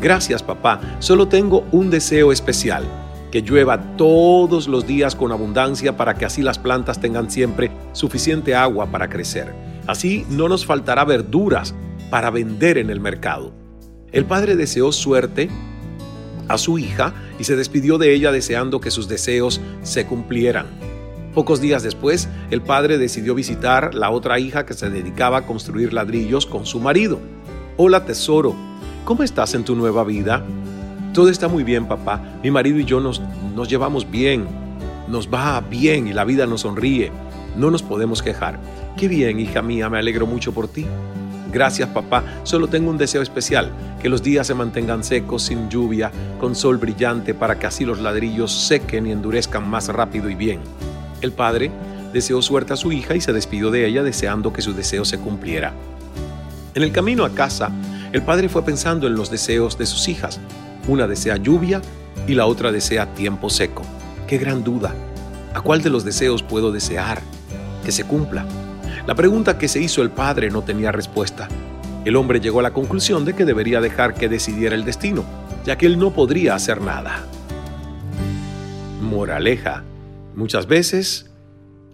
Gracias, 0.00 0.42
papá. 0.42 0.80
Solo 1.00 1.28
tengo 1.28 1.66
un 1.70 1.90
deseo 1.90 2.32
especial, 2.32 2.84
que 3.30 3.42
llueva 3.42 3.96
todos 3.96 4.68
los 4.68 4.86
días 4.86 5.14
con 5.14 5.32
abundancia 5.32 5.96
para 5.96 6.14
que 6.14 6.24
así 6.24 6.40
las 6.40 6.58
plantas 6.58 7.00
tengan 7.00 7.30
siempre 7.30 7.70
suficiente 7.92 8.54
agua 8.54 8.86
para 8.86 9.08
crecer. 9.08 9.52
Así 9.86 10.24
no 10.30 10.48
nos 10.48 10.64
faltará 10.64 11.04
verduras 11.04 11.74
para 12.10 12.30
vender 12.30 12.78
en 12.78 12.88
el 12.88 13.00
mercado. 13.00 13.52
El 14.12 14.24
padre 14.24 14.56
deseó 14.56 14.92
suerte 14.92 15.50
a 16.48 16.56
su 16.56 16.78
hija 16.78 17.12
y 17.38 17.44
se 17.44 17.56
despidió 17.56 17.98
de 17.98 18.14
ella 18.14 18.32
deseando 18.32 18.80
que 18.80 18.90
sus 18.90 19.08
deseos 19.08 19.60
se 19.82 20.06
cumplieran. 20.06 20.87
Pocos 21.38 21.60
días 21.60 21.84
después, 21.84 22.28
el 22.50 22.62
padre 22.62 22.98
decidió 22.98 23.32
visitar 23.32 23.94
la 23.94 24.10
otra 24.10 24.40
hija 24.40 24.66
que 24.66 24.74
se 24.74 24.90
dedicaba 24.90 25.38
a 25.38 25.46
construir 25.46 25.92
ladrillos 25.92 26.46
con 26.46 26.66
su 26.66 26.80
marido. 26.80 27.20
Hola 27.76 28.04
tesoro, 28.04 28.56
¿cómo 29.04 29.22
estás 29.22 29.54
en 29.54 29.62
tu 29.62 29.76
nueva 29.76 30.02
vida? 30.02 30.42
Todo 31.14 31.28
está 31.28 31.46
muy 31.46 31.62
bien, 31.62 31.86
papá. 31.86 32.20
Mi 32.42 32.50
marido 32.50 32.80
y 32.80 32.84
yo 32.84 32.98
nos, 32.98 33.22
nos 33.54 33.68
llevamos 33.68 34.10
bien. 34.10 34.48
Nos 35.06 35.32
va 35.32 35.60
bien 35.60 36.08
y 36.08 36.12
la 36.12 36.24
vida 36.24 36.44
nos 36.44 36.62
sonríe. 36.62 37.12
No 37.56 37.70
nos 37.70 37.84
podemos 37.84 38.20
quejar. 38.20 38.58
Qué 38.96 39.06
bien, 39.06 39.38
hija 39.38 39.62
mía, 39.62 39.88
me 39.88 39.98
alegro 39.98 40.26
mucho 40.26 40.52
por 40.52 40.66
ti. 40.66 40.86
Gracias, 41.52 41.88
papá. 41.90 42.24
Solo 42.42 42.66
tengo 42.66 42.90
un 42.90 42.98
deseo 42.98 43.22
especial, 43.22 43.70
que 44.02 44.08
los 44.08 44.24
días 44.24 44.48
se 44.48 44.54
mantengan 44.54 45.04
secos, 45.04 45.44
sin 45.44 45.70
lluvia, 45.70 46.10
con 46.40 46.56
sol 46.56 46.78
brillante, 46.78 47.32
para 47.32 47.60
que 47.60 47.68
así 47.68 47.84
los 47.84 48.00
ladrillos 48.00 48.50
sequen 48.50 49.06
y 49.06 49.12
endurezcan 49.12 49.70
más 49.70 49.86
rápido 49.86 50.28
y 50.28 50.34
bien. 50.34 50.58
El 51.20 51.32
padre 51.32 51.70
deseó 52.12 52.40
suerte 52.42 52.72
a 52.72 52.76
su 52.76 52.92
hija 52.92 53.14
y 53.14 53.20
se 53.20 53.32
despidió 53.32 53.70
de 53.70 53.86
ella 53.86 54.02
deseando 54.02 54.52
que 54.52 54.62
su 54.62 54.72
deseo 54.72 55.04
se 55.04 55.18
cumpliera. 55.18 55.72
En 56.74 56.82
el 56.82 56.92
camino 56.92 57.24
a 57.24 57.30
casa, 57.30 57.70
el 58.12 58.22
padre 58.22 58.48
fue 58.48 58.64
pensando 58.64 59.06
en 59.06 59.14
los 59.14 59.30
deseos 59.30 59.76
de 59.76 59.86
sus 59.86 60.08
hijas. 60.08 60.40
Una 60.86 61.06
desea 61.06 61.36
lluvia 61.36 61.82
y 62.26 62.34
la 62.34 62.46
otra 62.46 62.72
desea 62.72 63.12
tiempo 63.14 63.50
seco. 63.50 63.82
Qué 64.26 64.38
gran 64.38 64.62
duda. 64.62 64.94
¿A 65.54 65.60
cuál 65.60 65.82
de 65.82 65.90
los 65.90 66.04
deseos 66.04 66.42
puedo 66.42 66.72
desear 66.72 67.20
que 67.84 67.92
se 67.92 68.04
cumpla? 68.04 68.46
La 69.06 69.14
pregunta 69.14 69.58
que 69.58 69.68
se 69.68 69.80
hizo 69.80 70.02
el 70.02 70.10
padre 70.10 70.50
no 70.50 70.62
tenía 70.62 70.92
respuesta. 70.92 71.48
El 72.04 72.16
hombre 72.16 72.40
llegó 72.40 72.60
a 72.60 72.62
la 72.62 72.72
conclusión 72.72 73.24
de 73.24 73.34
que 73.34 73.44
debería 73.44 73.80
dejar 73.80 74.14
que 74.14 74.28
decidiera 74.28 74.74
el 74.74 74.84
destino, 74.84 75.24
ya 75.64 75.76
que 75.76 75.86
él 75.86 75.98
no 75.98 76.12
podría 76.12 76.54
hacer 76.54 76.80
nada. 76.80 77.24
Moraleja. 79.00 79.82
Muchas 80.38 80.68
veces 80.68 81.26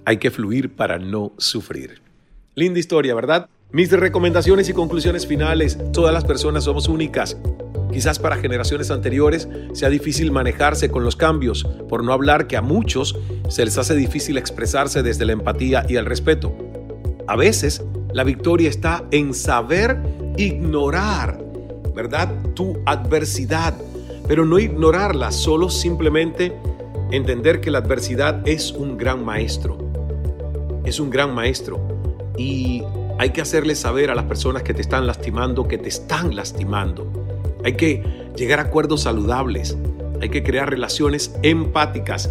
hay 0.05 0.19
que 0.19 0.31
fluir 0.31 0.77
para 0.77 0.99
no 0.99 1.33
sufrir. 1.39 2.03
Linda 2.55 2.79
historia, 2.79 3.15
¿verdad? 3.15 3.49
Mis 3.73 3.91
recomendaciones 3.91 4.69
y 4.69 4.75
conclusiones 4.75 5.27
finales. 5.27 5.79
Todas 5.95 6.13
las 6.13 6.27
personas 6.27 6.65
somos 6.65 6.87
únicas. 6.87 7.39
Quizás 7.91 8.19
para 8.19 8.37
generaciones 8.37 8.91
anteriores 8.91 9.49
sea 9.73 9.89
difícil 9.89 10.31
manejarse 10.31 10.91
con 10.91 11.05
los 11.05 11.17
cambios, 11.17 11.67
por 11.89 12.05
no 12.05 12.13
hablar 12.13 12.47
que 12.47 12.59
a 12.59 12.61
muchos 12.61 13.19
se 13.49 13.65
les 13.65 13.79
hace 13.79 13.95
difícil 13.95 14.37
expresarse 14.37 15.03
desde 15.03 15.25
la 15.25 15.33
empatía 15.33 15.87
y 15.89 15.97
el 15.97 16.05
respeto. 16.05 16.55
A 17.27 17.37
veces 17.37 17.83
la 18.13 18.25
victoria 18.25 18.69
está 18.69 19.05
en 19.11 19.33
saber 19.33 20.03
ignorar, 20.37 21.43
¿verdad? 21.95 22.31
Tu 22.53 22.77
adversidad, 22.85 23.75
pero 24.29 24.45
no 24.45 24.59
ignorarla, 24.59 25.33
solo 25.33 25.71
simplemente 25.71 26.53
entender 27.11 27.61
que 27.61 27.71
la 27.71 27.79
adversidad 27.79 28.47
es 28.47 28.73
un 28.73 28.97
gran 28.97 29.25
maestro. 29.25 29.79
Es 30.85 31.01
un 31.01 31.11
gran 31.11 31.35
maestro. 31.35 31.81
Y 32.37 32.83
hay 33.19 33.31
que 33.31 33.41
hacerle 33.41 33.75
saber 33.75 34.11
a 34.11 34.15
las 34.15 34.25
personas 34.25 34.63
que 34.63 34.75
te 34.75 34.83
están 34.83 35.07
lastimando 35.07 35.69
que 35.69 35.79
te 35.79 35.89
están 35.89 36.35
lastimando. 36.35 37.11
Hay 37.65 37.75
que 37.75 38.03
llegar 38.37 38.59
a 38.59 38.63
acuerdos 38.63 39.03
saludables. 39.03 39.77
Hay 40.21 40.29
que 40.29 40.43
crear 40.43 40.69
relaciones 40.69 41.35
empáticas. 41.43 42.31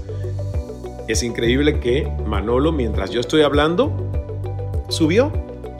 Es 1.08 1.24
increíble 1.24 1.80
que 1.80 2.10
Manolo, 2.26 2.72
mientras 2.72 3.12
yo 3.12 3.20
estoy 3.20 3.42
hablando, 3.42 3.92
subió. 4.90 5.32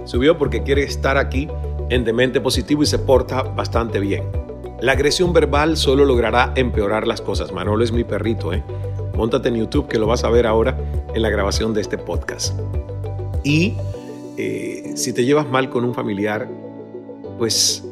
Subió 0.06 0.38
porque 0.38 0.64
quiere 0.64 0.84
estar 0.84 1.18
aquí 1.18 1.48
en 1.90 2.04
Demente 2.04 2.42
Positivo 2.42 2.84
y 2.84 2.86
se 2.86 3.00
porta 3.00 3.44
bastante 3.44 4.00
bien. 4.00 4.43
La 4.84 4.92
agresión 4.92 5.32
verbal 5.32 5.78
solo 5.78 6.04
logrará 6.04 6.52
empeorar 6.58 7.08
las 7.08 7.22
cosas. 7.22 7.54
Manolo 7.54 7.86
es 7.86 7.94
mi 7.94 8.04
perrito, 8.04 8.52
¿eh? 8.52 8.62
Móntate 9.16 9.48
en 9.48 9.56
YouTube 9.56 9.88
que 9.88 9.98
lo 9.98 10.08
vas 10.08 10.26
a 10.26 10.30
ver 10.30 10.46
ahora 10.46 10.78
en 11.16 11.22
la 11.22 11.30
grabación 11.30 11.74
de 11.74 11.80
este 11.80 11.98
podcast. 11.98 12.54
Y 13.46 13.76
eh, 14.36 14.92
si 14.96 15.14
te 15.14 15.24
llevas 15.24 15.50
mal 15.50 15.70
con 15.70 15.86
un 15.86 15.94
familiar, 15.94 16.50
pues 17.38 17.86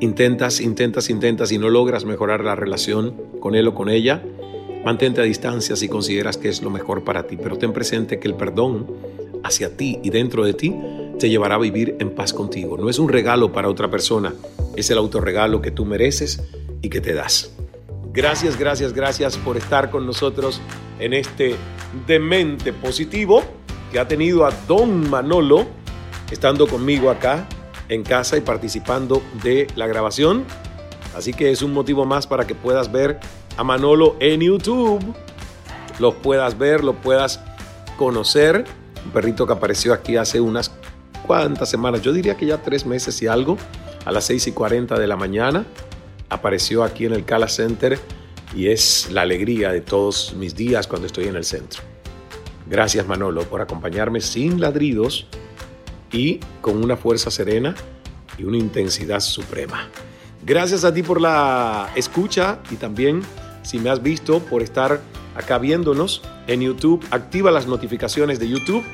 intentas, 0.00 0.60
intentas, 0.60 1.08
intentas 1.08 1.50
y 1.50 1.56
no 1.56 1.70
logras 1.70 2.04
mejorar 2.04 2.44
la 2.44 2.54
relación 2.54 3.14
con 3.40 3.54
él 3.54 3.66
o 3.66 3.74
con 3.74 3.88
ella, 3.88 4.22
mantente 4.84 5.22
a 5.22 5.24
distancia 5.24 5.76
si 5.76 5.88
consideras 5.88 6.36
que 6.36 6.50
es 6.50 6.60
lo 6.60 6.68
mejor 6.68 7.04
para 7.04 7.26
ti, 7.26 7.38
pero 7.38 7.56
ten 7.56 7.72
presente 7.72 8.18
que 8.20 8.28
el 8.28 8.34
perdón 8.34 8.86
hacia 9.44 9.74
ti 9.74 9.98
y 10.02 10.10
dentro 10.10 10.44
de 10.44 10.52
ti 10.52 10.76
te 11.18 11.30
llevará 11.30 11.54
a 11.54 11.58
vivir 11.58 11.96
en 12.00 12.10
paz 12.10 12.34
contigo. 12.34 12.76
No 12.76 12.90
es 12.90 12.98
un 12.98 13.08
regalo 13.08 13.50
para 13.50 13.70
otra 13.70 13.90
persona, 13.90 14.34
es 14.78 14.90
el 14.90 14.98
autorregalo 14.98 15.60
que 15.60 15.70
tú 15.70 15.84
mereces 15.84 16.42
y 16.82 16.88
que 16.88 17.00
te 17.00 17.14
das. 17.14 17.52
Gracias, 18.12 18.58
gracias, 18.58 18.92
gracias 18.92 19.36
por 19.36 19.56
estar 19.56 19.90
con 19.90 20.06
nosotros 20.06 20.60
en 20.98 21.14
este 21.14 21.56
demente 22.06 22.72
positivo 22.72 23.42
que 23.92 23.98
ha 23.98 24.06
tenido 24.06 24.46
a 24.46 24.52
Don 24.66 25.08
Manolo 25.08 25.66
estando 26.30 26.66
conmigo 26.66 27.10
acá 27.10 27.46
en 27.88 28.02
casa 28.02 28.36
y 28.36 28.40
participando 28.40 29.22
de 29.42 29.66
la 29.76 29.86
grabación. 29.86 30.44
Así 31.16 31.32
que 31.32 31.50
es 31.50 31.62
un 31.62 31.72
motivo 31.72 32.04
más 32.04 32.26
para 32.26 32.46
que 32.46 32.54
puedas 32.54 32.92
ver 32.92 33.18
a 33.56 33.64
Manolo 33.64 34.16
en 34.20 34.40
YouTube. 34.40 35.02
Lo 35.98 36.14
puedas 36.14 36.58
ver, 36.58 36.84
lo 36.84 36.94
puedas 36.94 37.40
conocer. 37.96 38.64
Un 39.04 39.10
perrito 39.10 39.46
que 39.46 39.52
apareció 39.52 39.92
aquí 39.92 40.16
hace 40.16 40.40
unas 40.40 40.70
cuantas 41.26 41.68
semanas, 41.68 42.02
yo 42.02 42.12
diría 42.12 42.36
que 42.36 42.46
ya 42.46 42.62
tres 42.62 42.86
meses 42.86 43.20
y 43.22 43.26
algo, 43.26 43.58
a 44.08 44.10
las 44.10 44.24
6 44.24 44.46
y 44.46 44.52
40 44.52 44.98
de 44.98 45.06
la 45.06 45.16
mañana 45.16 45.66
apareció 46.30 46.82
aquí 46.82 47.04
en 47.04 47.12
el 47.12 47.26
Cala 47.26 47.46
Center 47.46 48.00
y 48.56 48.68
es 48.68 49.10
la 49.12 49.20
alegría 49.20 49.70
de 49.70 49.82
todos 49.82 50.32
mis 50.34 50.54
días 50.54 50.86
cuando 50.86 51.06
estoy 51.06 51.26
en 51.26 51.36
el 51.36 51.44
centro. 51.44 51.82
Gracias 52.66 53.06
Manolo 53.06 53.42
por 53.42 53.60
acompañarme 53.60 54.22
sin 54.22 54.62
ladridos 54.62 55.26
y 56.10 56.40
con 56.62 56.82
una 56.82 56.96
fuerza 56.96 57.30
serena 57.30 57.74
y 58.38 58.44
una 58.44 58.56
intensidad 58.56 59.20
suprema. 59.20 59.90
Gracias 60.42 60.84
a 60.84 60.94
ti 60.94 61.02
por 61.02 61.20
la 61.20 61.90
escucha 61.94 62.60
y 62.70 62.76
también 62.76 63.20
si 63.62 63.78
me 63.78 63.90
has 63.90 64.02
visto 64.02 64.40
por 64.40 64.62
estar 64.62 65.02
acá 65.36 65.58
viéndonos 65.58 66.22
en 66.46 66.62
YouTube. 66.62 67.04
Activa 67.10 67.50
las 67.50 67.66
notificaciones 67.66 68.38
de 68.38 68.48
YouTube 68.48 68.84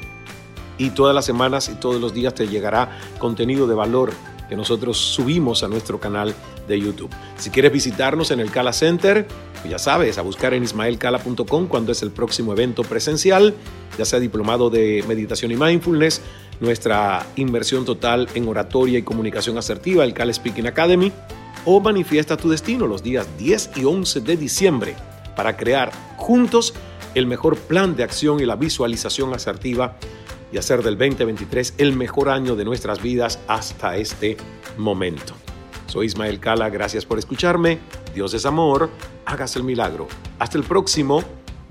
y 0.77 0.91
todas 0.91 1.15
las 1.15 1.25
semanas 1.25 1.69
y 1.69 1.77
todos 1.77 2.01
los 2.01 2.13
días 2.13 2.35
te 2.35 2.49
llegará 2.49 2.99
contenido 3.21 3.69
de 3.69 3.77
valor 3.77 4.11
que 4.49 4.57
nosotros 4.57 4.99
subimos 4.99 5.63
a 5.63 5.69
nuestro 5.69 5.99
canal 6.01 6.35
de 6.69 6.81
YouTube. 6.81 7.11
Si 7.37 7.51
quieres 7.51 7.73
visitarnos 7.73 8.31
en 8.31 8.41
el 8.41 8.51
Cala 8.51 8.73
Center, 8.73 9.27
pues 9.55 9.71
ya 9.71 9.79
sabes, 9.79 10.19
a 10.19 10.23
buscar 10.23 10.55
en 10.55 10.65
ismaelcala.com 10.65 11.67
cuando 11.67 11.93
es 11.93 12.03
el 12.03 12.11
próximo 12.11 12.53
evento 12.53 12.83
presencial, 12.83 13.55
ya 13.99 14.05
sea 14.05 14.21
diplomado 14.21 14.71
de 14.71 15.05
meditación 15.09 15.51
y 15.53 15.57
mindfulness, 15.57 16.21
nuestra 16.61 17.27
inversión 17.37 17.85
total 17.85 18.29
en 18.35 18.49
oratoria 18.49 18.99
y 18.99 19.03
comunicación 19.03 19.59
asertiva, 19.59 20.05
el 20.05 20.15
Cala 20.15 20.33
Speaking 20.33 20.67
Academy, 20.67 21.13
o 21.65 21.81
manifiesta 21.81 22.37
tu 22.37 22.51
destino 22.51 22.87
los 22.87 23.03
días 23.03 23.27
10 23.39 23.71
y 23.77 23.85
11 23.85 24.21
de 24.21 24.37
diciembre 24.37 24.97
para 25.37 25.57
crear 25.57 25.93
juntos 26.17 26.75
el 27.15 27.27
mejor 27.27 27.57
plan 27.57 27.97
de 27.97 28.03
acción 28.03 28.41
y 28.41 28.47
la 28.47 28.57
visualización 28.57 29.33
asertiva 29.35 29.97
y 30.55 30.57
hacer 30.57 30.85
del 30.85 30.97
2023 30.97 31.75
el 31.79 31.97
mejor 31.97 32.29
año 32.29 32.55
de 32.55 32.65
nuestras 32.65 33.03
vidas 33.03 33.41
hasta 33.49 33.97
este 33.97 34.37
momento. 34.79 35.35
Soy 35.89 36.07
Ismael 36.07 36.39
Cala, 36.39 36.71
gracias 36.71 37.05
por 37.05 37.19
escucharme. 37.19 37.81
Dios 38.15 38.35
es 38.35 38.47
amor, 38.47 38.89
hagas 39.27 39.57
el 39.57 39.65
milagro. 39.65 40.07
Hasta 40.39 40.57
el 40.57 40.63
próximo, 40.63 41.25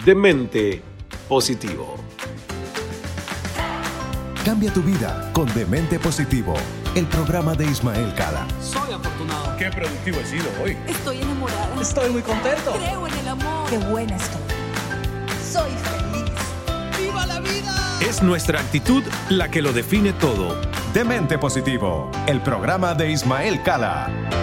de 0.04 0.16
mente 0.16 0.82
positivo. 1.30 1.96
Cambia 4.44 4.74
tu 4.74 4.82
vida 4.82 5.32
con 5.32 5.46
Demente 5.54 5.98
Positivo, 5.98 6.54
el 6.96 7.06
programa 7.06 7.56
de 7.56 7.64
Ismael 7.64 8.14
Cala. 8.16 8.46
Soy 8.62 8.92
afortunado. 8.92 9.56
Qué 9.58 9.70
productivo 9.72 10.20
he 10.20 10.26
sido 10.26 10.46
hoy. 10.62 10.76
Estoy 10.88 11.22
enamorada. 11.22 11.82
Estoy 11.82 12.10
muy 12.10 12.22
contento. 12.22 12.74
Creo 12.74 13.08
en 13.08 13.14
el 13.14 13.28
amor. 13.30 13.70
Qué 13.70 13.78
buena 13.78 14.18
estoy. 14.18 14.43
Es 18.24 18.28
nuestra 18.28 18.62
actitud 18.62 19.04
la 19.30 19.52
que 19.52 19.62
lo 19.62 19.74
define 19.74 20.14
todo. 20.14 20.56
Demente 20.94 21.38
Positivo, 21.38 22.10
el 22.26 22.40
programa 22.40 22.94
de 22.94 23.12
Ismael 23.12 23.62
Cala. 23.64 24.43